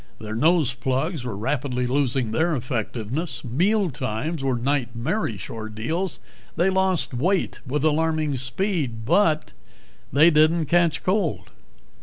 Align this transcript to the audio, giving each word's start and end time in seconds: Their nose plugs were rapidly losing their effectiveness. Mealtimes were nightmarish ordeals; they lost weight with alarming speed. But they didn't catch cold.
Their 0.19 0.33
nose 0.33 0.73
plugs 0.73 1.23
were 1.23 1.37
rapidly 1.37 1.85
losing 1.85 2.31
their 2.31 2.55
effectiveness. 2.55 3.43
Mealtimes 3.43 4.43
were 4.43 4.57
nightmarish 4.57 5.47
ordeals; 5.47 6.17
they 6.55 6.71
lost 6.71 7.13
weight 7.13 7.61
with 7.67 7.83
alarming 7.85 8.35
speed. 8.37 9.05
But 9.05 9.53
they 10.11 10.31
didn't 10.31 10.65
catch 10.65 11.03
cold. 11.03 11.51